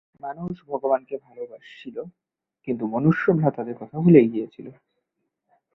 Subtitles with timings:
[0.21, 1.97] মানুষ ভগবানকে ভালবাসছিল,
[2.67, 4.67] কিন্তু মনুষ্য-ভ্রাতাদের কথা ভুলেই গিয়েছিল।